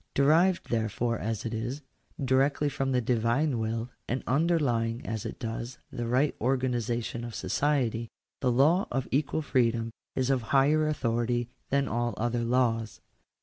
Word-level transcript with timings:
Derived, 0.15 0.71
therefore, 0.71 1.19
as 1.19 1.45
it 1.45 1.53
is, 1.53 1.83
directly 2.25 2.69
from 2.69 2.91
the 2.91 3.01
Divine 3.01 3.59
will, 3.59 3.91
and 4.09 4.23
underlying 4.25 5.05
as 5.05 5.27
it 5.27 5.37
does 5.37 5.77
the 5.91 6.07
right 6.07 6.35
organization 6.41 7.23
of 7.23 7.35
society, 7.35 8.09
the 8.39 8.51
law 8.51 8.87
of 8.89 9.07
equal 9.11 9.43
freedom 9.43 9.91
is 10.15 10.31
of 10.31 10.41
higher 10.41 10.87
authority 10.87 11.49
than 11.69 11.87
all 11.87 12.15
other 12.17 12.43
laws. 12.43 12.99